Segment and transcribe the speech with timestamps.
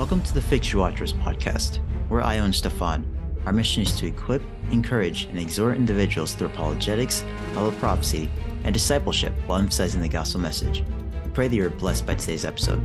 [0.00, 1.78] Welcome to the Fig Tree Watchers podcast.
[2.08, 3.04] We're Io and Stephan.
[3.44, 7.22] Our mission is to equip, encourage, and exhort individuals through apologetics,
[7.54, 8.30] Bible prophecy,
[8.64, 10.84] and discipleship while emphasizing the gospel message.
[11.22, 12.80] We pray that you are blessed by today's episode.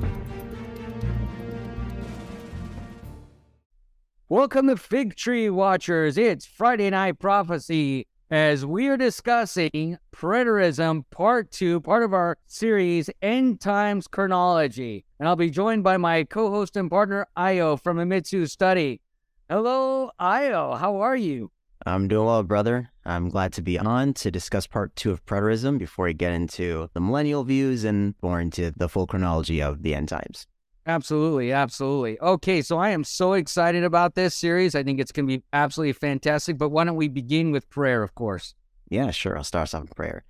[4.27, 6.17] Welcome to Fig Tree Watchers.
[6.17, 13.09] It's Friday Night Prophecy as we are discussing preterism part two, part of our series
[13.21, 15.03] End Times Chronology.
[15.19, 19.01] And I'll be joined by my co host and partner, Io from Amitsu Study.
[19.49, 20.75] Hello, Io.
[20.75, 21.51] How are you?
[21.85, 22.89] I'm doing well, brother.
[23.03, 26.89] I'm glad to be on to discuss part two of preterism before we get into
[26.93, 30.47] the millennial views and more into the full chronology of the end times.
[30.87, 32.19] Absolutely, absolutely.
[32.21, 34.75] Okay, so I am so excited about this series.
[34.75, 36.57] I think it's going to be absolutely fantastic.
[36.57, 38.55] But why don't we begin with prayer, of course?
[38.89, 39.37] Yeah, sure.
[39.37, 40.23] I'll start us off in prayer.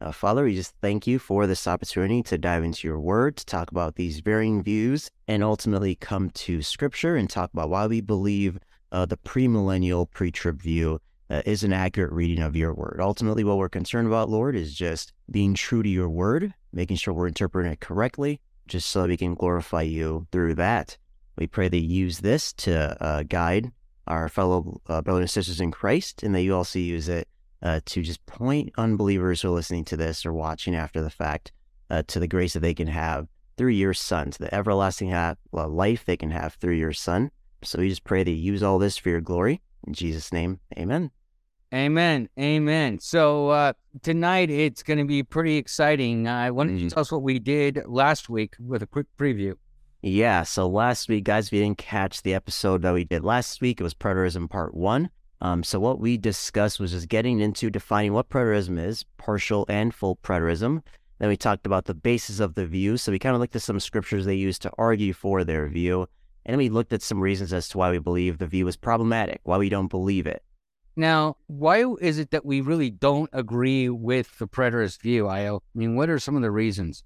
[0.00, 3.44] Uh, Father, we just thank you for this opportunity to dive into your word, to
[3.44, 8.00] talk about these varying views, and ultimately come to scripture and talk about why we
[8.00, 8.58] believe
[8.92, 12.98] uh, the premillennial pre trib view uh, is an accurate reading of your word.
[13.00, 17.14] Ultimately, what we're concerned about, Lord, is just being true to your word, making sure
[17.14, 20.96] we're interpreting it correctly, just so we can glorify you through that.
[21.36, 23.70] We pray that you use this to uh, guide
[24.06, 27.28] our fellow uh, brothers and sisters in Christ, and that you also use it
[27.62, 31.52] uh, to just point unbelievers who are listening to this or watching after the fact
[31.90, 35.34] uh, to the grace that they can have through your Son, to the everlasting ha-
[35.52, 37.30] life they can have through your Son.
[37.62, 39.60] So we just pray that you use all this for your glory.
[39.86, 41.10] In Jesus' name, amen.
[41.72, 42.28] Amen.
[42.38, 42.98] Amen.
[42.98, 43.72] So uh,
[44.02, 46.26] tonight it's going to be pretty exciting.
[46.26, 46.88] Uh, why don't you mm-hmm.
[46.88, 49.54] tell us what we did last week with a quick preview?
[50.02, 50.42] Yeah.
[50.42, 53.80] So last week, guys, if you didn't catch the episode that we did last week,
[53.80, 55.10] it was preterism part one.
[55.42, 59.94] Um, so what we discussed was just getting into defining what preterism is, partial and
[59.94, 60.82] full preterism.
[61.18, 62.96] Then we talked about the basis of the view.
[62.96, 66.06] So we kind of looked at some scriptures they used to argue for their view.
[66.46, 69.40] And we looked at some reasons as to why we believe the view is problematic,
[69.44, 70.42] why we don't believe it.
[70.96, 75.62] Now, why is it that we really don't agree with the preterist view, Io?
[75.74, 77.04] I mean, what are some of the reasons?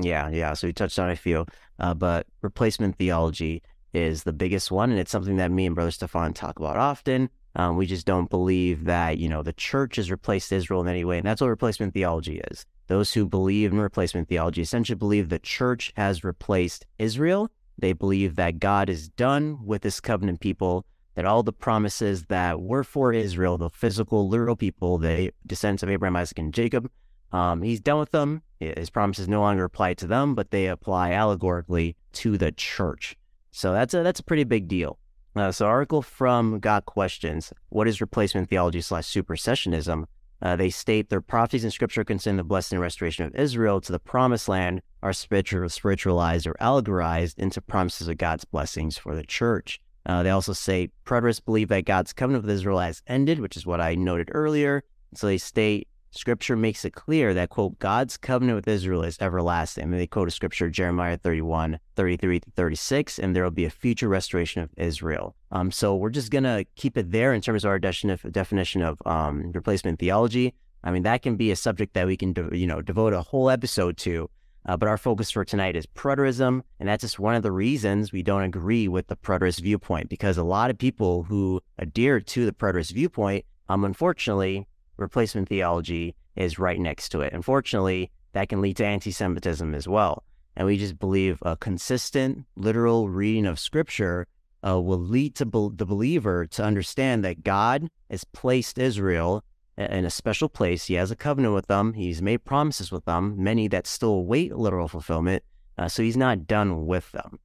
[0.00, 0.52] Yeah, yeah.
[0.54, 1.46] So you touched on a few,
[1.78, 5.90] uh, but replacement theology is the biggest one, and it's something that me and Brother
[5.90, 7.30] Stephan talk about often.
[7.54, 11.04] Um, we just don't believe that you know the church has replaced Israel in any
[11.04, 12.64] way, and that's what replacement theology is.
[12.86, 17.50] Those who believe in replacement theology essentially believe the church has replaced Israel.
[17.78, 22.60] They believe that God is done with His covenant people that all the promises that
[22.60, 26.90] were for Israel, the physical, literal people, the descendants of Abraham, Isaac, and Jacob,
[27.32, 28.42] um, he's done with them.
[28.60, 33.16] His promises no longer apply to them, but they apply allegorically to the church.
[33.50, 34.98] So that's a that's a pretty big deal.
[35.34, 40.04] Uh, so article from Got Questions: What is replacement theology slash supersessionism?
[40.42, 43.92] Uh, they state their prophecies in Scripture concerning the blessing and restoration of Israel to
[43.92, 49.22] the Promised Land are spiritual, spiritualized or allegorized into promises of God's blessings for the
[49.22, 49.80] church.
[50.04, 53.64] Uh, they also say preterists believe that God's covenant with Israel has ended, which is
[53.64, 54.82] what I noted earlier.
[55.14, 59.84] So they state Scripture makes it clear that, quote, God's covenant with Israel is everlasting.
[59.84, 63.70] And they quote a scripture, Jeremiah 31, 33 to 36, and there will be a
[63.70, 65.34] future restoration of Israel.
[65.50, 69.00] Um, so we're just going to keep it there in terms of our definition of
[69.06, 70.52] um, replacement theology.
[70.84, 73.48] I mean, that can be a subject that we can, you know, devote a whole
[73.48, 74.28] episode to.
[74.66, 76.60] Uh, but our focus for tonight is preterism.
[76.78, 80.36] And that's just one of the reasons we don't agree with the preterist viewpoint, because
[80.36, 84.66] a lot of people who adhere to the preterist viewpoint, um, unfortunately,
[85.02, 87.32] replacement theology is right next to it.
[87.32, 90.24] Unfortunately, that can lead to anti Semitism as well.
[90.56, 94.26] And we just believe a consistent, literal reading of scripture
[94.66, 99.44] uh, will lead to be- the believer to understand that God has placed Israel
[99.76, 100.86] in a special place.
[100.86, 101.94] He has a covenant with them.
[101.94, 105.42] He's made promises with them, many that still await literal fulfillment.
[105.78, 107.38] Uh, so he's not done with them.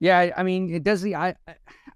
[0.00, 1.34] Yeah, I mean, it does the I,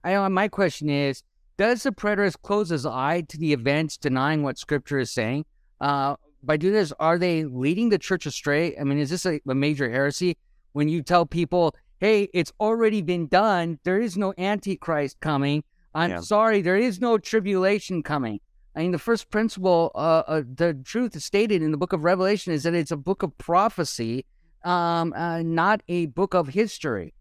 [0.04, 1.22] I, my question is,
[1.56, 5.44] does the preterist close his eye to the events, denying what Scripture is saying?
[5.80, 8.76] Uh, by doing this, are they leading the church astray?
[8.78, 10.36] I mean, is this a, a major heresy
[10.72, 13.78] when you tell people, "Hey, it's already been done.
[13.84, 15.62] There is no antichrist coming.
[15.94, 16.20] I'm yeah.
[16.20, 18.40] sorry, there is no tribulation coming."
[18.74, 22.04] I mean, the first principle, uh, uh, the truth is stated in the book of
[22.04, 24.24] Revelation is that it's a book of prophecy,
[24.64, 27.12] um, uh, not a book of history.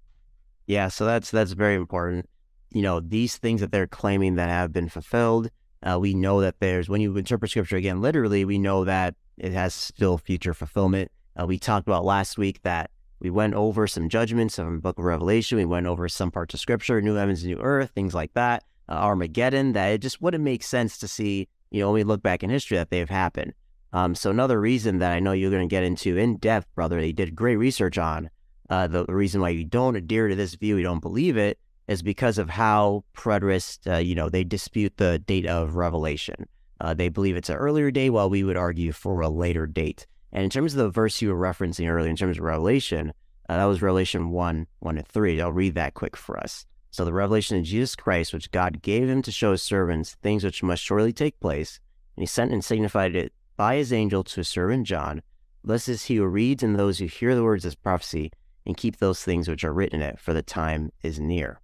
[0.68, 2.30] Yeah, so that's that's very important.
[2.72, 5.50] You know, these things that they're claiming that have been fulfilled,
[5.84, 9.52] uh, we know that there's when you interpret scripture again literally, we know that it
[9.52, 11.12] has still future fulfillment.
[11.40, 14.98] Uh, we talked about last week that we went over some judgments from the book
[14.98, 15.58] of Revelation.
[15.58, 18.96] We went over some parts of scripture, new heavens, new earth, things like that uh,
[18.96, 22.44] Armageddon, that it just wouldn't make sense to see, you know, when we look back
[22.44, 23.54] in history that they've happened.
[23.94, 27.00] Um, so another reason that I know you're going to get into in depth, brother,
[27.00, 28.30] they did great research on,
[28.70, 32.02] uh, the reason why you don't adhere to this view, you don't believe it, is
[32.02, 36.48] because of how preterists, uh, you know, they dispute the date of revelation.
[36.80, 40.08] Uh, they believe it's an earlier date, while we would argue for a later date.
[40.32, 43.14] And in terms of the verse you were referencing earlier, in terms of Revelation,
[43.50, 45.42] uh, that was Revelation 1, 1 and 3.
[45.42, 46.66] I'll read that quick for us.
[46.90, 50.44] So the revelation of Jesus Christ, which God gave him to show his servants things
[50.44, 51.80] which must surely take place,
[52.16, 55.22] and he sent and signified it by his angel to his servant John.
[55.64, 58.32] Blessed is he who reads and those who hear the words of prophecy
[58.66, 61.60] and keep those things which are written in it, for the time is near.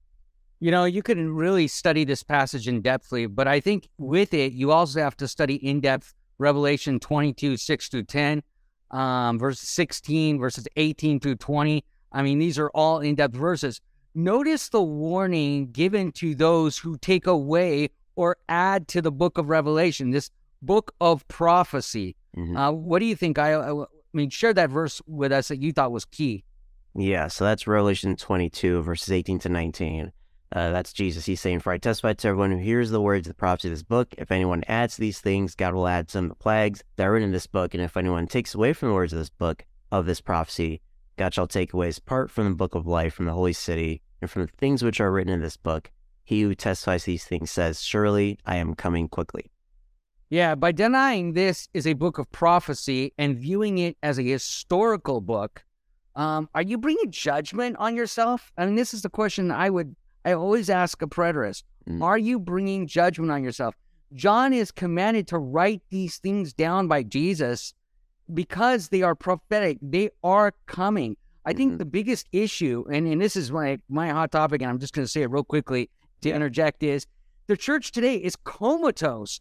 [0.59, 4.53] You know, you can really study this passage in depthly, but I think with it,
[4.53, 8.41] you also have to study in depth Revelation 22, 6 through 10,
[8.91, 11.83] um, verses 16, verses 18 through 20.
[12.11, 13.81] I mean, these are all in depth verses.
[14.15, 19.49] Notice the warning given to those who take away or add to the book of
[19.49, 20.31] Revelation, this
[20.63, 22.15] book of prophecy.
[22.35, 22.57] Mm-hmm.
[22.57, 23.37] Uh, what do you think?
[23.37, 26.43] I, I, I mean, share that verse with us that you thought was key.
[26.95, 30.11] Yeah, so that's Revelation 22, verses 18 to 19.
[30.51, 31.25] Uh, that's Jesus.
[31.25, 33.73] He's saying, For I testify to everyone who hears the words of the prophecy of
[33.73, 34.13] this book.
[34.17, 37.33] If anyone adds to these things, God will add some plagues that are written in
[37.33, 37.73] this book.
[37.73, 40.81] And if anyone takes away from the words of this book, of this prophecy,
[41.17, 44.01] God shall take away his part from the book of life, from the holy city,
[44.21, 45.91] and from the things which are written in this book.
[46.23, 49.51] He who testifies these things says, Surely I am coming quickly.
[50.29, 55.21] Yeah, by denying this is a book of prophecy and viewing it as a historical
[55.21, 55.63] book,
[56.17, 58.51] um, are you bringing judgment on yourself?
[58.57, 59.95] I mean, this is the question I would
[60.27, 62.03] I always ask a preterist mm.
[62.03, 63.75] Are you bringing judgment on yourself?
[64.13, 67.73] John is commanded to write these things down by Jesus
[68.33, 69.77] because they are prophetic.
[69.81, 71.15] They are coming.
[71.45, 71.77] I think mm-hmm.
[71.77, 75.05] the biggest issue, and, and this is my, my hot topic, and I'm just going
[75.05, 75.89] to say it real quickly
[76.21, 77.07] to interject, is
[77.47, 79.39] the church today is comatose,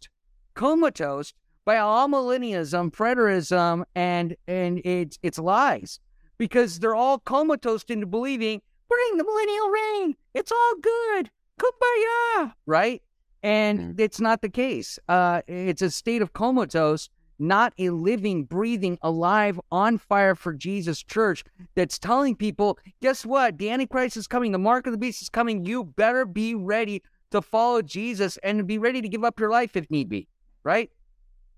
[0.53, 1.33] comatose
[1.65, 5.99] by amillennialism, preterism, and and its its lies,
[6.37, 10.15] because they're all comatose into believing bring the millennial reign.
[10.33, 11.29] It's all good.
[11.59, 12.53] Kumbaya.
[12.65, 13.01] Right?
[13.43, 13.99] And mm.
[13.99, 14.99] it's not the case.
[15.07, 21.03] Uh, it's a state of comatose, not a living, breathing, alive, on fire for Jesus
[21.03, 21.43] church
[21.75, 23.57] that's telling people, guess what?
[23.57, 24.51] The Antichrist is coming.
[24.51, 25.65] The mark of the beast is coming.
[25.65, 29.75] You better be ready to follow Jesus and be ready to give up your life
[29.75, 30.27] if need be.
[30.63, 30.89] Right?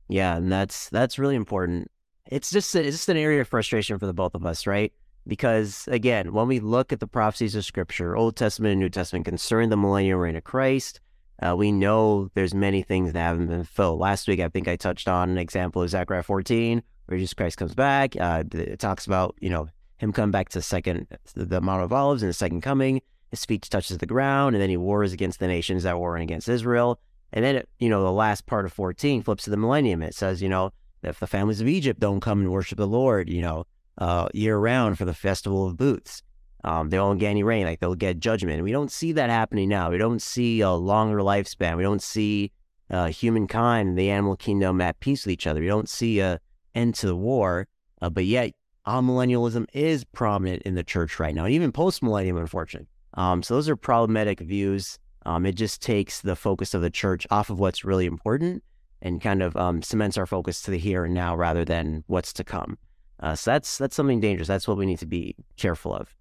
[0.08, 1.90] Yeah, and that's that's really important.
[2.26, 4.92] It's just it's just an area of frustration for the both of us, right?
[5.30, 9.26] Because again, when we look at the prophecies of Scripture, Old Testament and New Testament
[9.26, 11.00] concerning the millennial reign of Christ,
[11.42, 14.00] uh, we know there's many things that haven't been fulfilled.
[14.00, 17.58] Last week, I think I touched on an example of Zechariah 14, where Jesus Christ
[17.58, 18.16] comes back.
[18.20, 22.24] Uh, it talks about you know him coming back to second the Mount of Olives
[22.24, 23.00] and the second coming.
[23.30, 26.50] His feet touches the ground, and then he wars against the nations that warring against
[26.50, 27.00] Israel.
[27.32, 30.02] And then, you know, the last part of 14 flips to the millennium.
[30.02, 30.74] It says, you know,
[31.04, 33.68] if the families of Egypt don't come and worship the Lord, you know,
[34.00, 36.24] uh, year round for the Festival of Booths.
[36.64, 38.64] Um, they'll get any rain, like they'll get judgment.
[38.64, 39.92] We don't see that happening now.
[39.92, 41.78] We don't see a longer lifespan.
[41.78, 42.52] We don't see
[42.90, 45.62] uh, humankind and the animal kingdom at peace with each other.
[45.62, 46.40] We don't see a
[46.76, 47.68] end to the war.
[48.02, 48.54] Uh, but yet,
[48.88, 52.88] amillennialism is prominent in the church right now, even post millennium, unfortunately.
[53.16, 54.98] Um, so those are problematic views.
[55.26, 58.64] Um, it just takes the focus of the church off of what's really important
[59.02, 62.34] and kind of um, cements our focus to the here and now rather than what's
[62.34, 62.78] to come.
[63.20, 64.48] Uh, so that's that's something dangerous.
[64.48, 66.16] That's what we need to be careful of.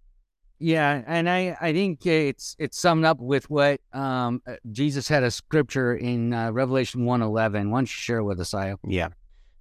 [0.58, 5.22] Yeah, and I, I think it's it's summed up with what um, uh, Jesus had
[5.22, 7.70] a scripture in uh, Revelation one eleven.
[7.70, 8.78] Why don't you share with us, Io?
[8.84, 9.10] Yeah.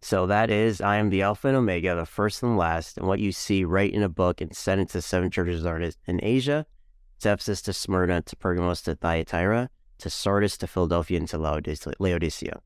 [0.01, 3.08] So that is, I am the Alpha and Omega, the first and the last, and
[3.08, 6.67] what you see right in a book and sent to seven churches are in Asia,
[7.22, 11.38] to Ephesus, to Smyrna, to Pergamos, to Thyatira, to Sardis, to Philadelphia, and to
[12.00, 12.60] Laodicea.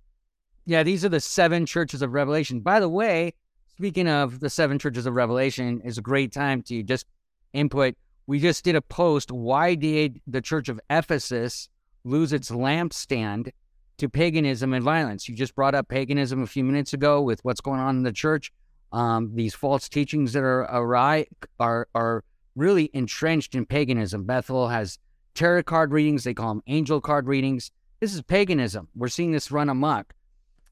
[0.65, 2.59] Yeah, these are the seven churches of Revelation.
[2.59, 3.33] By the way,
[3.81, 7.07] speaking of the seven churches of Revelation, is a great time to just
[7.51, 7.95] input.
[8.27, 9.31] We just did a post.
[9.31, 11.67] Why did the church of Ephesus
[12.03, 13.49] lose its lampstand
[13.97, 15.27] to paganism and violence?
[15.27, 18.11] You just brought up paganism a few minutes ago with what's going on in the
[18.11, 18.51] church.
[18.91, 21.25] Um, these false teachings that are awry
[21.59, 22.23] are are
[22.55, 24.25] really entrenched in paganism.
[24.25, 24.99] Bethel has
[25.33, 27.71] tarot card readings; they call them angel card readings.
[27.99, 28.89] This is paganism.
[28.95, 30.13] We're seeing this run amok.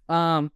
[0.10, 0.52] Um,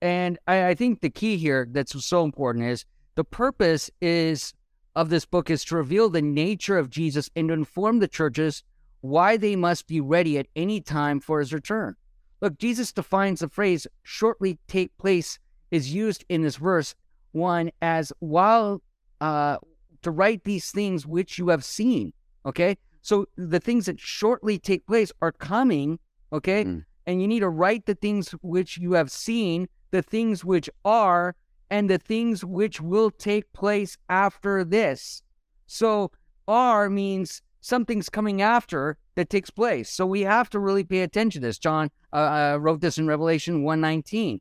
[0.00, 4.54] and I, I think the key here that's so important is the purpose is
[4.94, 8.62] of this book is to reveal the nature of Jesus and to inform the churches
[9.00, 11.94] why they must be ready at any time for his return.
[12.40, 15.38] Look, Jesus defines the phrase shortly take place
[15.70, 16.94] is used in this verse
[17.32, 18.82] one as while
[19.20, 19.58] uh,
[20.02, 22.12] to write these things which you have seen.
[22.46, 22.76] Okay.
[23.02, 25.98] So the things that shortly take place are coming.
[26.32, 26.64] Okay.
[26.64, 26.84] Mm.
[27.06, 31.34] And you need to write the things which you have seen the things which are
[31.70, 35.22] and the things which will take place after this.
[35.66, 36.10] So
[36.46, 39.90] R means something's coming after that takes place.
[39.90, 41.58] So we have to really pay attention to this.
[41.58, 44.40] John uh, uh, wrote this in Revelation 119.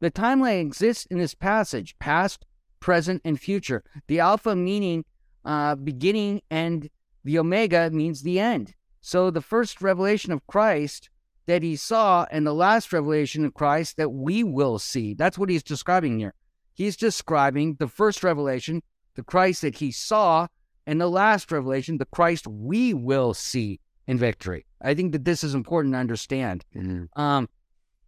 [0.00, 2.44] The timeline exists in this passage past,
[2.80, 3.82] present, and future.
[4.08, 5.04] The Alpha meaning
[5.44, 6.88] uh, beginning, and
[7.24, 8.74] the Omega means the end.
[9.00, 11.10] So the first revelation of Christ
[11.46, 15.14] that he saw and the last revelation of Christ that we will see.
[15.14, 16.34] That's what he's describing here.
[16.74, 18.82] He's describing the first revelation,
[19.14, 20.46] the Christ that he saw,
[20.86, 24.66] and the last revelation, the Christ we will see in victory.
[24.80, 26.64] I think that this is important to understand.
[26.74, 27.20] Mm-hmm.
[27.20, 27.48] Um,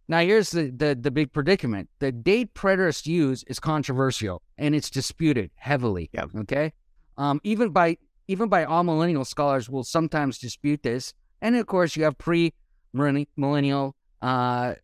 [0.07, 4.89] now, here's the, the, the big predicament: the date preterists use is controversial and it's
[4.89, 6.09] disputed heavily.
[6.13, 6.25] Yeah.
[6.41, 6.73] Okay.
[7.17, 12.03] Um, even by even by amillennial scholars will sometimes dispute this, and of course you
[12.03, 12.53] have pre
[12.95, 14.75] millennial uh,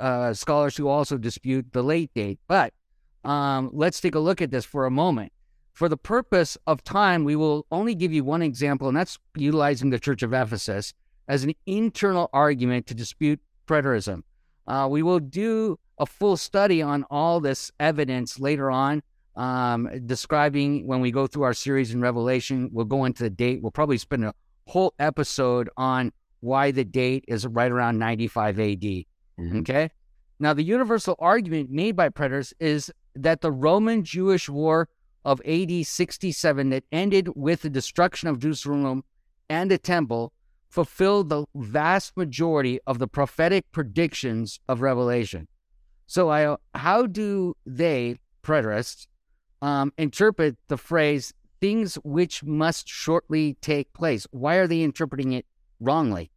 [0.00, 2.38] uh, scholars who also dispute the late date.
[2.48, 2.72] But
[3.24, 5.32] um, let's take a look at this for a moment.
[5.72, 9.90] For the purpose of time, we will only give you one example, and that's utilizing
[9.90, 10.94] the Church of Ephesus
[11.28, 14.22] as an internal argument to dispute preterism.
[14.66, 19.02] Uh, we will do a full study on all this evidence later on,
[19.36, 22.70] um, describing when we go through our series in Revelation.
[22.72, 23.60] We'll go into the date.
[23.60, 24.34] We'll probably spend a
[24.66, 28.80] whole episode on why the date is right around 95 AD.
[28.80, 29.58] Mm-hmm.
[29.58, 29.90] Okay.
[30.38, 34.88] Now, the universal argument made by preterists is that the Roman Jewish War
[35.24, 39.02] of AD 67 that ended with the destruction of Jerusalem
[39.48, 40.32] and the temple
[40.68, 45.48] fulfilled the vast majority of the prophetic predictions of Revelation.
[46.06, 49.06] So, I, how do they, preterists,
[49.62, 54.26] um, interpret the phrase things which must shortly take place?
[54.30, 55.46] Why are they interpreting it
[55.80, 56.30] wrongly?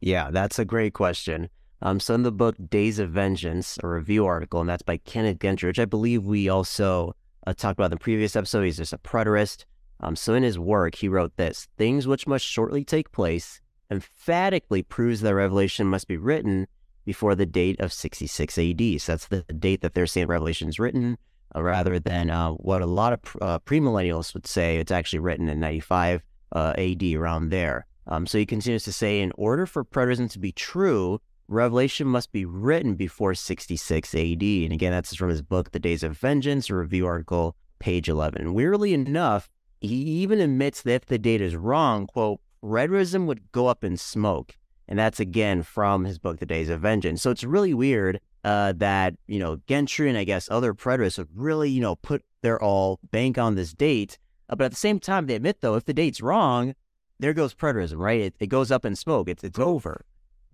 [0.00, 1.48] Yeah, that's a great question.
[1.82, 5.40] Um, so in the book Days of Vengeance, a review article, and that's by Kenneth
[5.40, 7.14] Gentry, which I believe we also
[7.46, 8.62] uh, talked about in the previous episode.
[8.62, 9.64] He's just a preterist.
[10.00, 14.82] Um, so in his work, he wrote this: "Things which must shortly take place emphatically
[14.82, 16.66] proves that Revelation must be written
[17.04, 19.00] before the date of 66 AD.
[19.00, 21.16] So that's the date that they're saying Revelation is written,
[21.54, 25.48] uh, rather than uh, what a lot of uh, premillennialists would say it's actually written
[25.48, 29.84] in 95 uh, AD, around there." Um, so he continues to say, in order for
[29.84, 34.42] preterism to be true, Revelation must be written before 66 AD.
[34.42, 38.40] And again, that's from his book, The Days of Vengeance, a review article, page 11.
[38.40, 39.48] And weirdly enough,
[39.80, 43.96] he even admits that if the date is wrong, quote, preterism would go up in
[43.96, 44.56] smoke.
[44.88, 47.22] And that's again from his book, The Days of Vengeance.
[47.22, 51.28] So it's really weird uh, that, you know, Gentry and I guess other preterists have
[51.34, 54.18] really, you know, put their all bank on this date.
[54.48, 56.74] Uh, but at the same time, they admit, though, if the date's wrong,
[57.18, 58.20] there goes preterism, right?
[58.20, 59.28] It, it goes up in smoke.
[59.28, 60.04] It's it's over.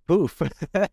[0.05, 0.41] Poof,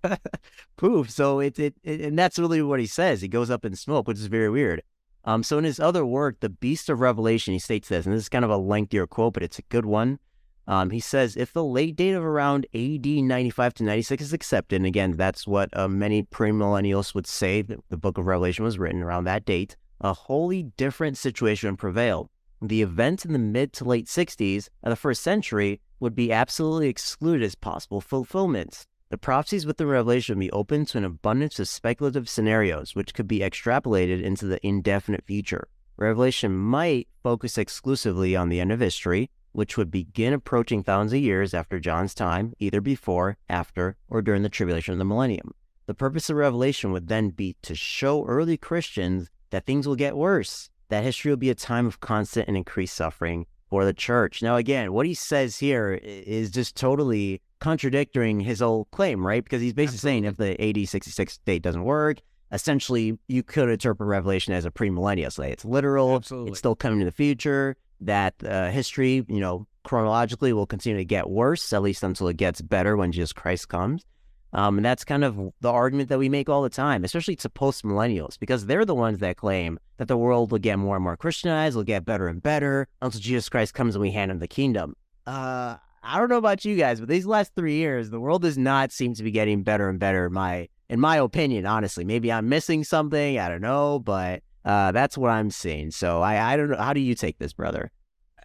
[0.76, 1.10] poof.
[1.10, 3.22] So it, it it and that's really what he says.
[3.22, 4.82] It goes up in smoke, which is very weird.
[5.24, 8.22] Um, so in his other work, The Beast of Revelation, he states this, and this
[8.22, 10.18] is kind of a lengthier quote, but it's a good one.
[10.66, 14.76] Um, he says, if the late date of around AD 95 to 96 is accepted,
[14.76, 18.78] and again, that's what uh, many premillennialists would say that the book of Revelation was
[18.78, 23.84] written around that date, a wholly different situation prevailed the events in the mid to
[23.84, 28.86] late 60s of the first century would be absolutely excluded as possible fulfillments.
[29.10, 33.12] The prophecies with the revelation would be open to an abundance of speculative scenarios, which
[33.12, 35.68] could be extrapolated into the indefinite future.
[35.96, 41.18] Revelation might focus exclusively on the end of history, which would begin approaching thousands of
[41.18, 45.52] years after John's time, either before, after, or during the tribulation of the millennium.
[45.86, 50.16] The purpose of Revelation would then be to show early Christians that things will get
[50.16, 54.42] worse, that history will be a time of constant and increased suffering for the church.
[54.42, 59.42] Now, again, what he says here is just totally contradicting his old claim, right?
[59.42, 62.18] Because he's basically saying if the AD 66 date doesn't work,
[62.52, 65.32] essentially you could interpret Revelation as a premillennial.
[65.32, 66.50] So it's literal, Absolutely.
[66.50, 71.04] it's still coming in the future, that uh, history, you know, chronologically will continue to
[71.04, 74.04] get worse, at least until it gets better when Jesus Christ comes.
[74.52, 77.48] Um, and that's kind of the argument that we make all the time, especially to
[77.48, 81.04] post millennials, because they're the ones that claim that the world will get more and
[81.04, 84.40] more Christianized, will get better and better until Jesus Christ comes and we hand him
[84.40, 84.96] the kingdom.
[85.26, 88.58] Uh, I don't know about you guys, but these last three years, the world does
[88.58, 90.26] not seem to be getting better and better.
[90.26, 93.38] In my, in my opinion, honestly, maybe I'm missing something.
[93.38, 95.90] I don't know, but uh, that's what I'm seeing.
[95.90, 96.78] So I, I don't know.
[96.78, 97.92] How do you take this, brother?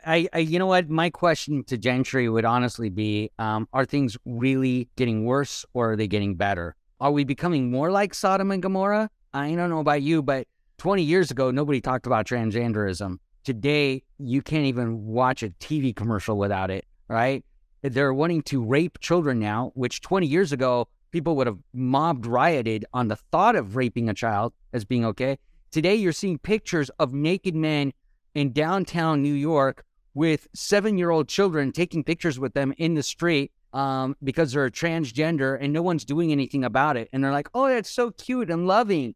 [0.05, 0.89] I, I, you know what?
[0.89, 5.95] My question to Gentry would honestly be: um, Are things really getting worse, or are
[5.95, 6.75] they getting better?
[6.99, 9.09] Are we becoming more like Sodom and Gomorrah?
[9.33, 10.47] I don't know about you, but
[10.77, 13.17] 20 years ago, nobody talked about transgenderism.
[13.43, 17.43] Today, you can't even watch a TV commercial without it, right?
[17.81, 22.85] They're wanting to rape children now, which 20 years ago, people would have mobbed, rioted
[22.93, 25.37] on the thought of raping a child as being okay.
[25.71, 27.91] Today, you're seeing pictures of naked men
[28.35, 29.83] in downtown New York
[30.15, 34.69] with seven year old children taking pictures with them in the street um, because they're
[34.69, 37.09] transgender and no one's doing anything about it.
[37.13, 39.13] And they're like, oh, that's so cute and loving.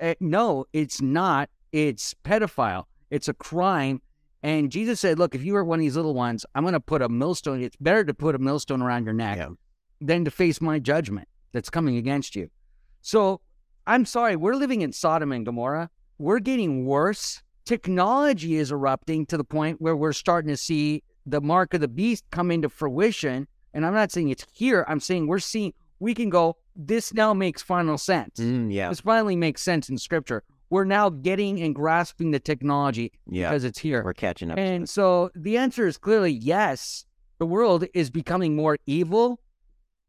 [0.00, 1.48] Uh, no, it's not.
[1.72, 2.84] It's pedophile.
[3.10, 4.00] It's a crime.
[4.42, 6.80] And Jesus said, look, if you are one of these little ones, I'm going to
[6.80, 7.62] put a millstone.
[7.62, 9.48] It's better to put a millstone around your neck Yeah.
[10.00, 12.50] than to face my judgment that's coming against you.
[13.00, 13.40] So
[13.86, 15.88] I'm sorry, we're living in Sodom and Gomorrah.
[16.18, 17.42] We're getting worse.
[17.64, 21.88] Technology is erupting to the point where we're starting to see the mark of the
[21.88, 23.46] beast come into fruition.
[23.72, 24.84] And I'm not saying it's here.
[24.86, 28.38] I'm saying we're seeing, we can go, this now makes final sense.
[28.38, 28.90] Mm, yeah.
[28.90, 30.42] This finally makes sense in scripture.
[30.70, 33.48] We're now getting and grasping the technology Yeah.
[33.50, 34.02] because it's here.
[34.04, 34.58] We're catching up.
[34.58, 37.06] And so the answer is clearly yes.
[37.38, 39.40] The world is becoming more evil,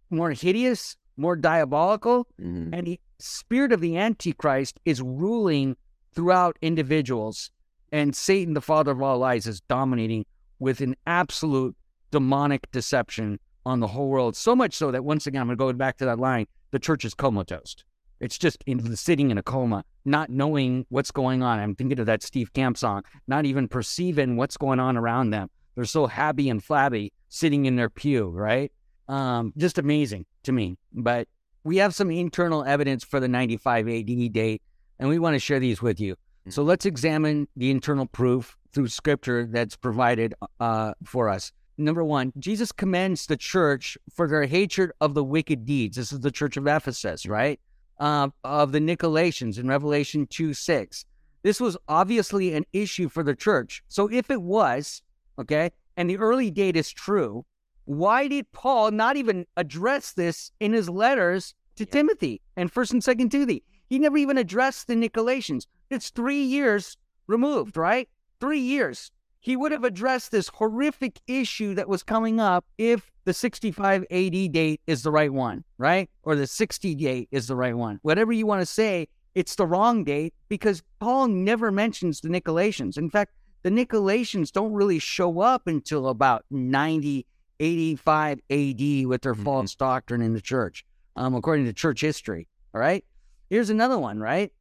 [0.09, 2.69] more hideous, more diabolical, Mhm.
[2.74, 5.77] and the spirit of the Antichrist is ruling
[6.15, 7.51] throughout individuals.
[7.91, 10.25] And Satan, the father of all lies, is dominating
[10.60, 11.75] with an absolute
[12.12, 14.36] demonic deception on the whole world.
[14.36, 16.79] So much so that once again, I'm going to go back to that line the
[16.79, 17.77] church is comatose.
[18.19, 21.57] It's just in, sitting in a coma, not knowing what's going on.
[21.57, 25.50] I'm thinking of that Steve Camp song, not even perceiving what's going on around them.
[25.75, 28.74] They're so happy and flabby sitting in their pew, right?
[29.07, 30.77] Um, just amazing to me.
[30.93, 31.29] But
[31.63, 34.62] we have some internal evidence for the 95 AD date,
[34.99, 36.15] and we want to share these with you.
[36.49, 41.51] So let's examine the internal proof through scripture that's provided uh, for us.
[41.77, 45.97] Number one, Jesus commends the church for their hatred of the wicked deeds.
[45.97, 47.59] This is the church of Ephesus, right?
[47.99, 51.05] Uh, of the Nicolaitans in Revelation 2 6.
[51.43, 53.83] This was obviously an issue for the church.
[53.87, 55.01] So if it was,
[55.39, 57.45] okay, and the early date is true,
[57.85, 63.03] why did Paul not even address this in his letters to Timothy and First and
[63.03, 63.63] Second Timothy?
[63.87, 65.67] He never even addressed the Nicolaitans.
[65.89, 68.09] It's three years removed, right?
[68.39, 69.11] Three years.
[69.39, 74.51] He would have addressed this horrific issue that was coming up if the 65 AD
[74.51, 76.09] date is the right one, right?
[76.24, 78.00] Or the 60 date is the right one.
[78.01, 82.98] Whatever you want to say, it's the wrong date because Paul never mentions the Nicolaitans.
[82.98, 87.25] In fact, the Nicolaitans don't really show up until about 90,
[87.59, 89.43] 85 AD with their Mhm.
[89.43, 92.48] false doctrine in the church, um, according to church history.
[92.74, 93.03] All right.
[93.50, 94.51] Here's another one, right?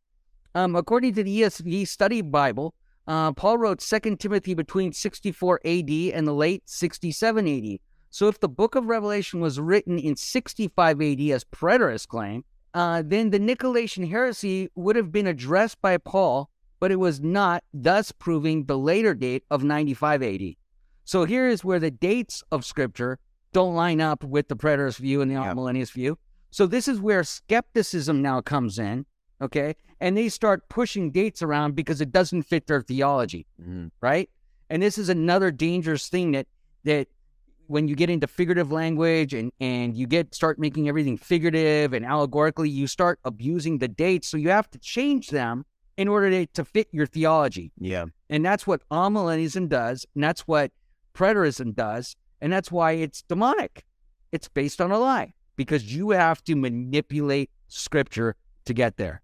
[0.55, 2.75] Um, according to the ESV Study Bible,
[3.07, 7.79] uh, Paul wrote 2 Timothy between 64 AD and the late 67 AD.
[8.11, 13.03] So if the book of Revelation was written in 65 AD, as preterists claim, uh,
[13.05, 18.13] then the Nicolaitan heresy would have been addressed by Paul, but it was not, thus
[18.13, 20.55] proving the later date of 95 AD.
[21.05, 23.19] So here is where the dates of Scripture
[23.53, 25.53] don't line up with the preterist view and the Yeah.
[25.55, 26.19] millennialist view.
[26.55, 29.07] So this is where skepticism now comes in,
[29.43, 29.75] okay?
[29.99, 33.91] And they start pushing dates around because it doesn't fit their theology, Mhm.
[34.01, 34.31] right?
[34.71, 36.47] And this is another dangerous thing that
[36.85, 37.09] that
[37.67, 42.07] when you get into figurative language and and you get start making everything figurative and
[42.07, 44.29] allegorically, you start abusing the dates.
[44.29, 47.73] So you have to change them in order to, to fit your theology.
[47.81, 48.05] Yeah.
[48.31, 50.07] And that's what amillennialism does.
[50.15, 50.71] And that's what
[51.15, 52.15] preterism does.
[52.41, 53.85] And that's why it's demonic.
[54.31, 59.23] It's based on a lie because you have to manipulate scripture to get there.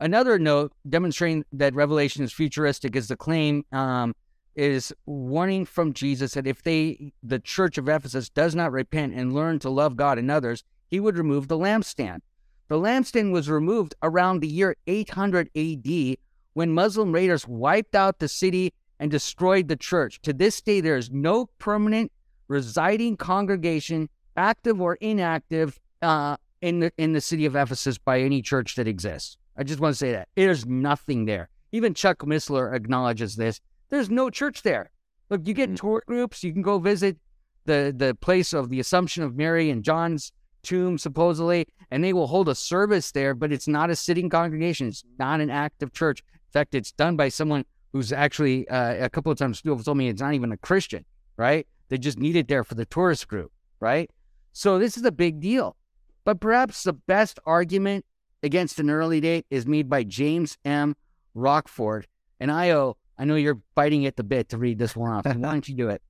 [0.00, 4.14] Another note demonstrating that Revelation is futuristic is the claim um,
[4.54, 9.32] is warning from Jesus that if they, the church of Ephesus, does not repent and
[9.32, 12.20] learn to love God and others, he would remove the lampstand.
[12.68, 16.16] The lampstand was removed around the year 800 AD
[16.54, 20.20] when Muslim raiders wiped out the city and destroyed the church.
[20.22, 22.12] To this day, there is no permanent
[22.48, 28.40] residing congregation, active or inactive, uh, in the in the city of Ephesus by any
[28.40, 29.36] church that exists.
[29.56, 31.48] I just want to say that there's nothing there.
[31.72, 33.60] Even Chuck Missler acknowledges this.
[33.90, 34.90] There's no church there.
[35.30, 35.76] Look, you get Mm.
[35.76, 36.42] tour groups.
[36.42, 37.18] You can go visit
[37.66, 42.26] the the place of the Assumption of Mary and John's tomb, supposedly, and they will
[42.28, 43.34] hold a service there.
[43.34, 44.88] But it's not a sitting congregation.
[44.88, 46.20] It's not an active church.
[46.32, 49.84] In fact, it's done by someone who's actually uh, a couple of times people have
[49.84, 51.04] told me it's not even a Christian.
[51.36, 51.66] Right?
[51.90, 53.52] They just need it there for the tourist group.
[53.80, 54.10] Right?
[54.54, 55.76] So this is a big deal.
[56.24, 58.06] But perhaps the best argument
[58.42, 60.96] against an early date is made by James M.
[61.34, 62.06] Rochford.
[62.40, 65.26] And Io, I know you're biting at the bit to read this one off.
[65.26, 66.00] Why don't you do it?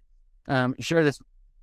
[0.47, 1.19] Um, share this.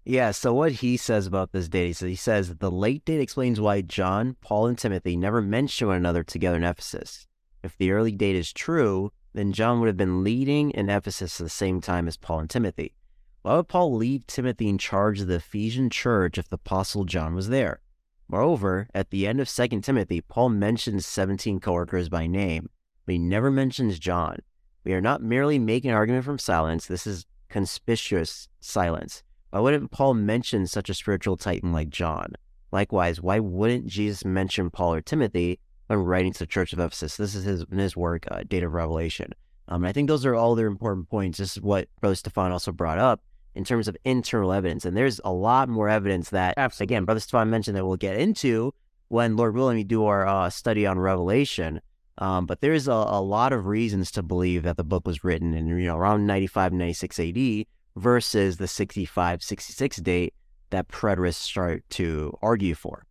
[0.06, 3.62] Yeah, so what he says about this date, says, he says the late date explains
[3.62, 7.28] why John, Paul, and Timothy never mention one another together in Ephesus.
[7.62, 11.44] If the early date is true, then John would have been leading in Ephesus at
[11.44, 12.96] the same time as Paul and Timothy.
[13.44, 17.34] Why would Paul leave Timothy in charge of the Ephesian church if the apostle John
[17.34, 17.82] was there?
[18.28, 22.70] Moreover, at the end of 2 Timothy, Paul mentions 17 coworkers by name,
[23.06, 24.38] but he never mentions John.
[24.84, 26.86] We are not merely making an argument from silence.
[26.86, 29.24] This is conspicuous silence?
[29.50, 32.34] Why wouldn't Paul mention such a spiritual titan like John?
[32.72, 37.18] Likewise, why wouldn't Jesus mention Paul or Timothy when writing to the church of Ephesus?
[37.18, 39.34] This is his in his work, uh, Date of Revelation.
[39.68, 41.40] Um, and I think those are all the important points.
[41.40, 43.22] This is what Brother Stephan also brought up
[43.56, 44.86] in terms of internal evidence.
[44.86, 46.96] And there's a lot more evidence that, Absolutely.
[46.96, 48.74] again, Brother Stephan mentioned that we'll get into
[49.10, 51.82] when Lord willing we do our uh, study on Revelation.
[52.18, 55.54] Um, but there's a, a, lot of reasons to believe that the book was written
[55.54, 60.34] in you know around 95, 96 AD versus the 65, 66 date
[60.70, 63.06] that preterists start to argue for.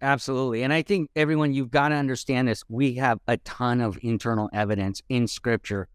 [0.00, 0.62] Absolutely.
[0.62, 2.62] And I think everyone, you've got to understand this.
[2.68, 5.88] We have a ton of internal evidence in scripture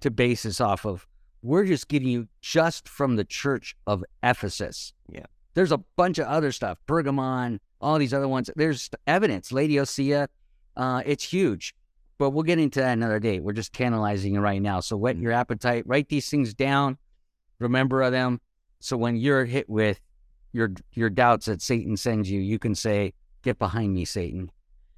[0.00, 1.06] to base this off of.
[1.44, 4.94] We're just giving you just from the church of Ephesus.
[5.10, 5.26] Yeah.
[5.52, 8.48] There's a bunch of other stuff, Pergamon, all these other ones.
[8.56, 10.28] There's evidence, Laodicea.
[10.74, 11.74] Uh, it's huge,
[12.16, 13.40] but we'll get into that another day.
[13.40, 14.80] We're just canalizing it right now.
[14.80, 16.96] So whet your appetite, write these things down,
[17.58, 18.40] remember them.
[18.80, 20.00] So when you're hit with
[20.52, 24.50] your your doubts that Satan sends you, you can say, "Get behind me, Satan."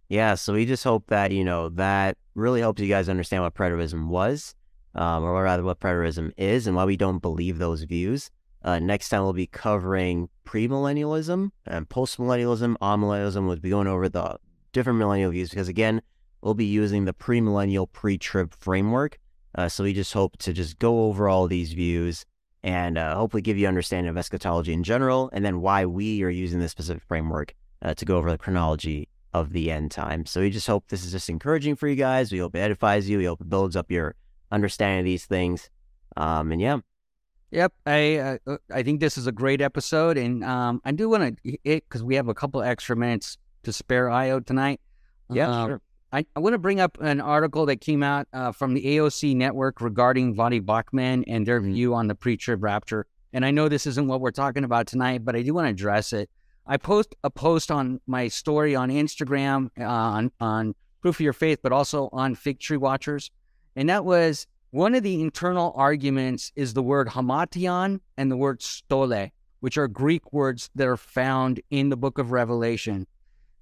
[0.09, 0.35] Yeah.
[0.35, 4.09] So we just hope that you know that really helps you guys understand what preterism
[4.09, 4.55] was,
[4.97, 8.31] um, or rather what preterism is, and why we don't believe those views.
[8.65, 12.77] Uh, next time we'll be covering premillennialism and postmillennialism.
[12.79, 13.47] Amillennialism.
[13.47, 14.39] We'll be going over the
[14.73, 16.03] different millennial views because again,
[16.43, 19.19] we'll be using the premillennial pre-trib framework.
[19.55, 22.27] Uh, so we just hope to just go over all these views
[22.63, 26.31] and uh, hopefully give you understanding of eschatology in general, and then why we are
[26.31, 30.27] using this specific framework uh, to go over the chronology of the end time.
[30.27, 32.33] So we just hope this is just encouraging for you guys.
[32.33, 33.19] We hope it edifies you.
[33.19, 34.17] We hope it builds up your
[34.51, 35.71] understanding these things.
[36.17, 36.79] Um, and yeah.
[37.53, 41.09] Yep, I uh, uh I think this is a great episode, and um, I do
[41.09, 44.81] want to it because we have a couple extra minutes to spare IO tonight.
[45.31, 45.81] Yeah, um, sure.
[46.13, 49.37] I, I want to bring up an article that came out uh, from the AOC
[49.37, 51.73] network regarding Voddie Baucham and their Mhm.
[51.73, 53.07] view on the pre-trib rapture.
[53.33, 55.71] And I know this isn't what we're talking about tonight, but I do want to
[55.71, 56.31] address it.
[56.67, 61.33] I post a post on my story on Instagram uh, on on Proof of Your
[61.33, 63.31] Faith, but also on Fig Tree Watchers,
[63.77, 68.63] and that was one of the internal arguments is the word himation and the word
[68.63, 69.29] stole,
[69.61, 73.07] which are Greek words that are found in the Book of Revelation.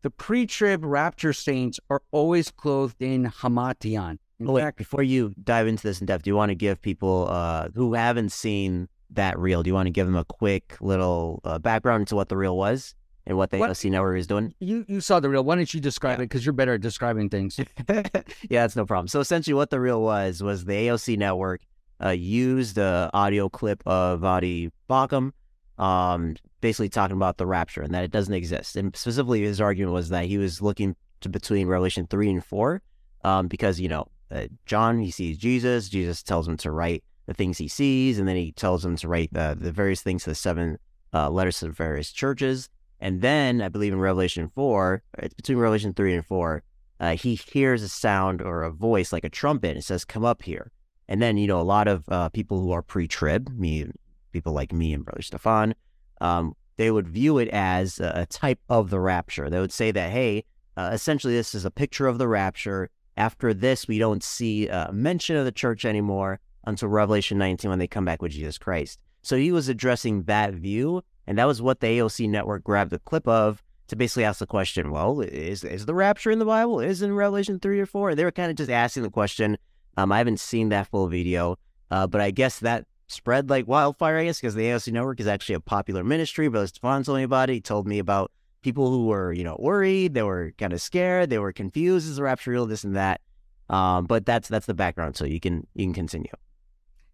[0.02, 4.18] The pre-trib rapture saints are always clothed in himation.
[4.38, 6.54] In Oh, wait, fact, before you dive into this in depth, do you want to
[6.54, 10.24] give people uh, who haven't seen that reel, do you want to give them a
[10.24, 12.94] quick little uh, background into what the reel was
[13.26, 14.54] and what the What- AOC network is doing?
[14.60, 15.44] you you saw the reel.
[15.44, 16.24] Why don't you describe Yeah.
[16.24, 16.26] it?
[16.28, 17.58] Because you're better at describing things.
[17.88, 18.02] yeah,
[18.50, 19.08] that's no problem.
[19.08, 21.62] So essentially, what the reel was was the AOC network
[22.04, 25.32] uh, used the audio clip of Voddie Baucham,
[25.78, 28.76] um, basically talking about the rapture and that it doesn't exist.
[28.76, 32.82] And specifically, his argument was that he was looking to between Revelation three and four,
[33.22, 37.32] um, because you know uh, John he sees Jesus, Jesus tells him to write the
[37.34, 40.30] things he sees, and then he tells him to write the the various things to
[40.30, 40.78] the seven
[41.14, 42.68] uh, letters to the various churches.
[43.00, 46.62] And then I believe in Revelation four, it's between Revelation three and four
[47.00, 49.76] uh, he hears a sound or a voice like a trumpet.
[49.76, 50.70] It says, "Come up here."
[51.08, 53.86] And then you know a lot of uh, people who are pre-trib, me,
[54.32, 55.74] people like me and Brother Stephan,
[56.22, 59.50] um, they would view it as a, a type of the rapture.
[59.50, 60.44] They would say that, hey,
[60.78, 62.88] uh, essentially this is a picture of the rapture.
[63.18, 67.78] After this, we don't see a mention of the church anymore until Revelation 19 when
[67.78, 68.98] they come back with Jesus Christ.
[69.20, 72.98] So he was addressing that view, and that was what the AOC network grabbed the
[72.98, 76.80] clip of to basically ask the question, well, is is the rapture in the Bible?
[76.80, 78.10] Is in Revelation three or four?
[78.10, 79.58] And they were kind of just asking the question.
[79.96, 81.58] Um, I haven't seen that full video,
[81.90, 85.26] uh, but I guess that spread like wildfire, I guess, because the AOC network is
[85.26, 86.48] actually a popular ministry.
[86.48, 87.54] Brother Stephan told me about it.
[87.54, 88.32] He told me about
[88.62, 92.16] people who were, you know, worried, they were kind of scared, they were confused, is
[92.16, 93.20] the rapture real, this and that.
[93.68, 96.32] Um, but that's that's the background, so you can you can continue.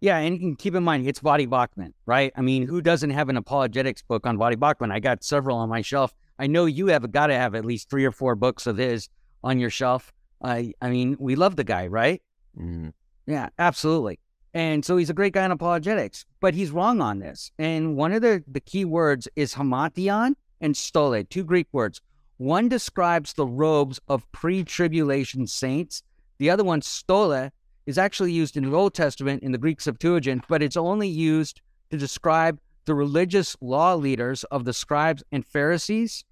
[0.00, 2.32] Yeah, and, and keep in mind it's Voddie Baucham, right?
[2.34, 4.90] I mean, who doesn't have an apologetics book on Voddie Baucham?
[4.90, 6.14] I got several on my shelf.
[6.38, 9.10] I know you have got to have at least three or four books of his
[9.44, 10.12] on your shelf.
[10.42, 12.22] I I mean, we love the guy, right?
[12.58, 12.92] Mm,
[13.26, 14.18] Yeah, absolutely.
[14.54, 17.52] And so he's a great guy in apologetics, but he's wrong on this.
[17.58, 22.00] And one of the, the key words is himation and stole, two Greek words.
[22.38, 26.02] One describes the robes of pre tribulation saints.
[26.38, 27.50] The other one, stole,
[27.90, 31.60] is actually used in the Old Testament in the Greek Septuagint, but it's only used
[31.90, 36.24] to describe the religious law leaders of the scribes and Pharisees.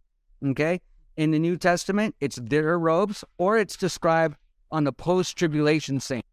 [0.47, 0.81] Okay.
[1.17, 4.37] In the New Testament, it's their robes, or it's described
[4.71, 6.29] on the post tribulation saints.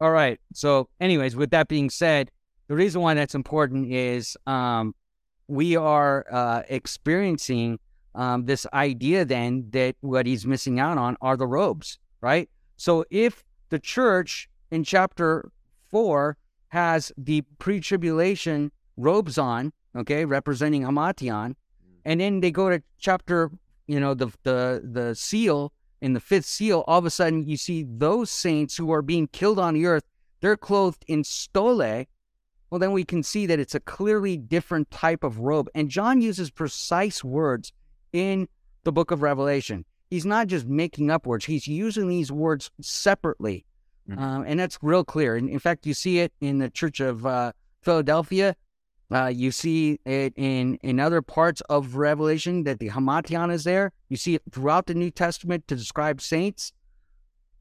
[0.00, 0.38] All right.
[0.54, 2.30] So, anyways, with that being said,
[2.68, 4.94] the reason why that's important is um,
[5.48, 7.80] we are uh, experiencing
[8.14, 12.48] um, this idea then that what he's missing out on are the robes, right?
[12.76, 15.50] So, if the church in chapter
[15.88, 16.36] four
[16.68, 21.54] has the pre-tribulation robes on, okay, representing himation, mm.
[22.04, 23.50] and then they go to chapter,
[23.86, 26.84] you know, the the the seal in the fifth seal.
[26.86, 30.04] All of a sudden, you see those saints who are being killed on the earth.
[30.40, 32.06] They're clothed in stole.
[32.70, 35.68] Well, then we can see that it's a clearly different type of robe.
[35.74, 37.72] And John uses precise words
[38.12, 38.48] in
[38.84, 39.84] the book of Revelation.
[40.08, 43.64] He's not just making up words, he's using these words separately.
[44.10, 44.22] Mm-hmm.
[44.22, 45.36] Um, and that's real clear.
[45.36, 48.56] And in fact, you see it in the Church of uh, Philadelphia.
[49.12, 53.92] Uh, you see it in, in other parts of Revelation that the himation is there.
[54.08, 56.72] You see it throughout the New Testament to describe saints,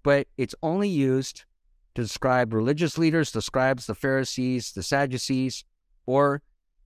[0.04, 1.46] but it's only used
[1.96, 5.66] to describe religious leaders, the scribes, the Pharisees, the Sadducees,
[6.06, 6.42] or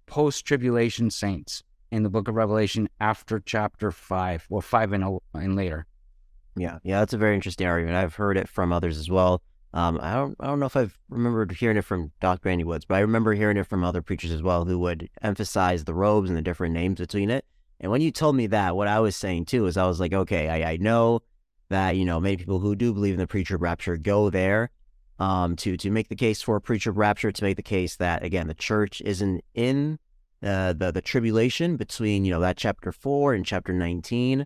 [0.05, 5.55] post tribulation saints in the book of Revelation after chapter 5 or 5 and, and
[5.55, 5.85] later.
[6.55, 7.97] Yeah, yeah, that's a very interesting argument.
[7.97, 9.41] I've heard it from others as well.
[9.73, 12.49] Um, I don't I don't know if I've remembered hearing it from Dr.
[12.49, 15.83] Andy Woods, but I remember hearing it from other preachers as well who would emphasize
[15.83, 17.45] the robes and the different names between it.
[17.79, 20.13] And when you told me that, what I was saying too is I was like,
[20.13, 21.21] okay, I, I know
[21.69, 24.69] that you know many people who do believe in the pre-trib rapture go there
[25.19, 28.23] um, to to make the case for a pre-trib rapture, to make the case that
[28.23, 29.97] again the church isn't in
[30.43, 34.45] uh, the the tribulation between you know that chapter four and chapter nineteen.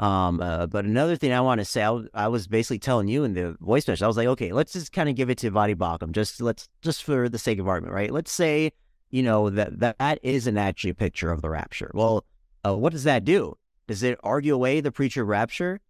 [0.00, 3.34] Um, uh, but another thing I want to say, I was basically telling you in
[3.34, 5.76] the voice message, I was like, okay, let's just kind of give it to Voddie
[5.76, 8.10] Baucham, just let's just for the sake of argument, right?
[8.10, 8.72] Let's say,
[9.10, 11.90] you know, that that, that isn't actually a picture of the rapture.
[11.92, 12.24] Well,
[12.64, 13.58] uh, what does that do?
[13.88, 15.80] Does it argue away the pre-trib rapture?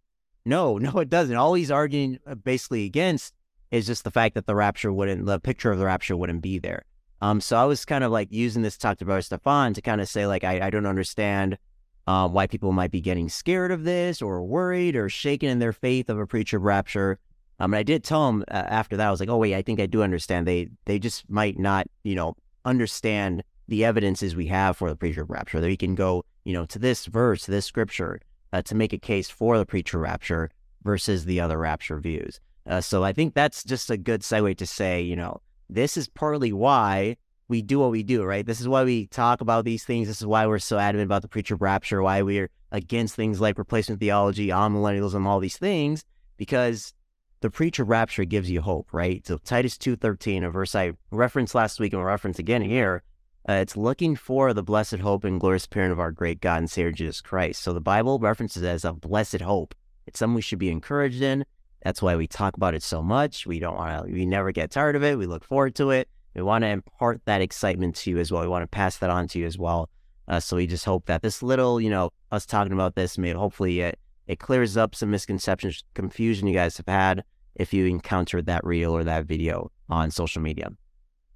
[0.45, 1.35] No, no, it doesn't.
[1.35, 3.33] All he's arguing uh, basically against
[3.71, 6.59] is just the fact that the rapture wouldn't, the picture of the rapture wouldn't be
[6.59, 6.83] there.
[7.21, 10.01] Um, so I was kind of like using this talk to Brother Stephan to kind
[10.01, 11.57] of say like I, I don't understand
[12.07, 15.73] um, why people might be getting scared of this or worried or shaken in their
[15.73, 17.19] faith of a pre-trib rapture.
[17.59, 19.61] Um, and I did tell him uh, after that, I was like, oh, wait, I
[19.61, 20.47] think I do understand.
[20.47, 22.35] They they just might not, you know,
[22.65, 25.61] understand the evidences we have for the pre-trib rapture.
[25.61, 28.19] That we can go, you know, to this verse, this scripture,
[28.51, 30.49] uh, to make a case for the preacher rapture
[30.83, 32.39] versus the other rapture views.
[32.65, 36.07] Uh, so I think that's just a good segue to say, you know, this is
[36.09, 37.17] partly why
[37.51, 38.45] we do what we do, right?
[38.45, 40.07] This is why we talk about these things.
[40.07, 43.57] This is why we're so adamant about the pre-trib rapture, why we're against things like
[43.57, 46.05] replacement theology, amillennialism, all these things,
[46.37, 46.93] because
[47.41, 49.27] the pre-trib rapture gives you hope, right?
[49.27, 53.03] So Titus 2.13, a verse I referenced last week and reference again here,
[53.49, 56.71] uh, it's looking for the blessed hope and glorious appearing of our great God and
[56.71, 57.61] Savior Jesus Christ.
[57.61, 59.75] So the Bible references as a blessed hope.
[60.07, 61.43] It's something we should be encouraged in.
[61.83, 63.45] That's why we talk about it so much.
[63.45, 65.17] We don't want to, we never get tired of it.
[65.17, 66.07] We look forward to it.
[66.35, 68.41] We want to impart that excitement to you as well.
[68.41, 69.89] We want to pass that on to you as well.
[70.27, 73.31] Uh, so we just hope that this little, you know, us talking about this, may
[73.31, 77.23] hopefully it it clears up some misconceptions, confusion you guys have had
[77.55, 80.69] if you encountered that reel or that video on social media.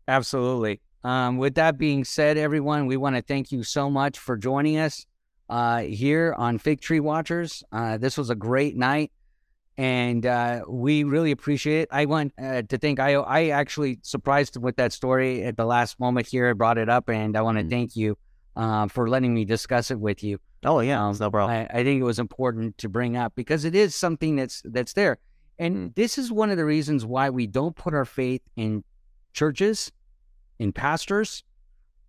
[0.07, 0.79] Absolutely.
[1.03, 4.77] Um, with that being said, everyone, we want to thank you so much for joining
[4.77, 5.05] us
[5.49, 7.63] uh, here on Fig Tree Watchers.
[7.71, 9.11] Uh, this was a great night
[9.77, 11.89] and uh, we really appreciate it.
[11.91, 15.99] I want uh, to thank I I actually surprised with that story at the last
[15.99, 16.49] moment here.
[16.49, 17.69] I brought it up, and I want to mm.
[17.69, 18.17] thank you
[18.55, 20.39] uh, for letting me discuss it with you.
[20.63, 21.51] Oh yeah, um, no problem.
[21.51, 24.93] I, I, think it was important to bring up because it is something that's that's
[24.93, 25.17] there,
[25.59, 25.95] and mm.
[25.95, 28.83] this is one of the reasons why we don't put our faith in
[29.33, 29.91] churches,
[30.57, 31.43] in pastors,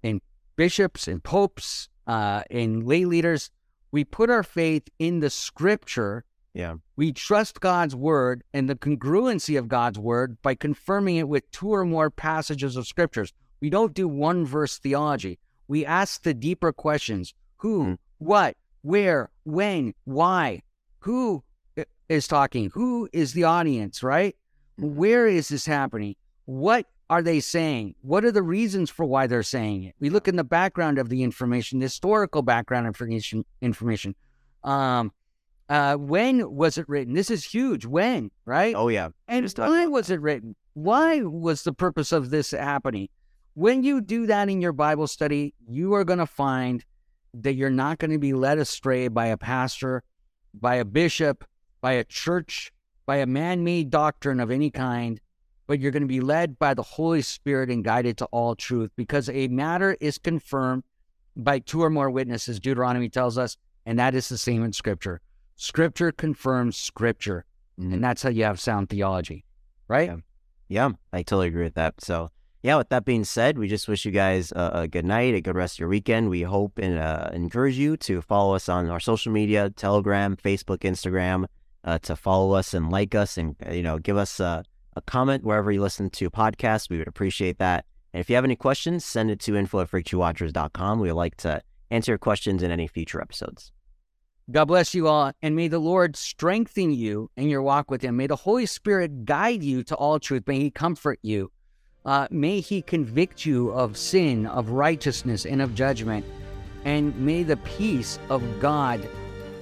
[0.05, 0.21] in
[0.55, 3.51] bishops, in popes, uh, in lay leaders.
[3.91, 6.25] We put our faith in the Scripture
[6.57, 6.77] yeah.
[6.97, 11.69] We trust God's word and the congruency of God's word by confirming it with two
[11.69, 13.35] or more passages of scriptures.
[13.61, 15.39] We don't do one verse theology.
[15.69, 17.99] We ask the deeper questions who, mm.
[18.17, 20.63] what, where, when, why,
[21.01, 21.45] who
[22.09, 24.35] is talking, who is the audience, right?
[24.81, 24.97] Mm-hmm.
[24.97, 26.17] Where is this happening?
[26.47, 27.97] What are they saying?
[28.01, 29.95] What are the reasons for why they're saying it?
[30.01, 33.45] We look in the background of the information, the historical background information.
[33.61, 34.15] Information.
[34.65, 35.13] Um,
[35.69, 37.15] uh, when was it written?
[37.15, 37.85] This is huge.
[37.87, 38.75] When, right?
[38.77, 39.09] Oh, yeah.
[39.29, 40.55] And why was it written?
[40.75, 43.09] Why was the purpose of this happening?
[43.55, 46.85] When you do that in your Bible study, you are going to find
[47.35, 50.03] that you're not going to be led astray by a pastor,
[50.55, 51.45] by a bishop,
[51.81, 52.73] by a church,
[53.07, 55.21] by a man made doctrine of any kind,
[55.67, 58.91] but you're going to be led by the Holy Spirit and guided to all truth
[58.97, 60.85] because a matter is confirmed
[61.37, 65.21] by two or more witnesses, Deuteronomy tells us, and that is the same in Scripture.
[65.57, 67.45] Scripture confirms scripture.
[67.81, 67.95] Mm-hmm.
[67.95, 69.45] And that's how you have sound theology,
[69.89, 70.09] right?
[70.09, 70.17] Yeah.
[70.69, 70.91] yeah.
[71.13, 72.01] I totally agree with that.
[72.01, 72.31] So,
[72.63, 75.41] yeah, with that being said, we just wish you guys a, a good night, a
[75.41, 76.31] good rest of your weekend.
[76.31, 80.79] We hope and uh, encourage you to follow us on our social media Telegram, Facebook,
[80.79, 81.47] Instagram,
[81.85, 84.65] uh, to follow us and like us and, uh, you know, give us a,
[84.97, 86.91] a comment wherever you listen to podcasts.
[86.91, 87.85] We would appreciate that.
[88.13, 91.01] And if you have any questions, send it to info at figtreewatchers.com.
[91.01, 93.73] We would like to answer your questions in any future episodes.
[94.49, 98.17] God bless you all, and may the Lord strengthen you in your walk with Him.
[98.17, 100.45] May the Holy Spirit guide you to all truth.
[100.47, 101.51] May He comfort you.
[102.05, 106.25] Uh, may He convict you of sin, of righteousness, and of judgment.
[106.85, 109.09] And may the peace of God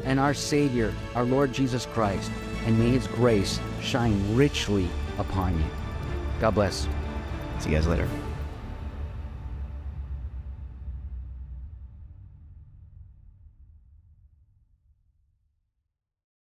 [0.04, 2.30] and our Savior, our Lord Jesus Christ,
[2.66, 5.66] and may His grace shine richly upon you.
[6.40, 6.86] God bless.
[7.58, 8.06] See you guys later.